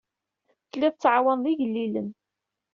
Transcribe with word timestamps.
Telliḍ 0.69 0.93
tettɛawaneḍ 0.93 1.45
igellilen. 1.51 2.09